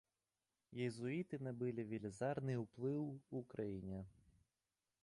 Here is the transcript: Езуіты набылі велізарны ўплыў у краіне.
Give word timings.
Езуіты 0.85 1.39
набылі 1.47 1.85
велізарны 1.91 2.53
ўплыў 2.65 3.03
у 3.41 3.45
краіне. 3.55 4.01